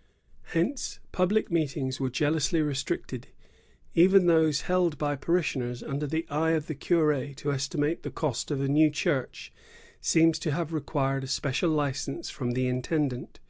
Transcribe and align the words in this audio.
"^ 0.00 0.02
Hence 0.54 0.98
public 1.12 1.50
meet 1.50 1.76
ings 1.76 2.00
were 2.00 2.08
jealously 2.08 2.62
restricted. 2.62 3.26
Even 3.94 4.24
those 4.28 4.62
held 4.62 4.96
by 4.96 5.14
parishioners 5.14 5.82
under 5.82 6.06
the 6.06 6.26
eye 6.30 6.52
of 6.52 6.68
the 6.68 6.74
curd 6.74 7.36
to 7.36 7.52
estimate 7.52 8.02
the 8.02 8.10
cost 8.10 8.50
of 8.50 8.62
a 8.62 8.68
new 8.68 8.88
church 8.88 9.52
seem 10.00 10.32
to 10.32 10.52
have 10.52 10.72
required 10.72 11.24
a 11.24 11.28
special 11.28 11.68
license 11.68 12.30
from 12.30 12.52
the 12.52 12.66
intendant. 12.66 13.40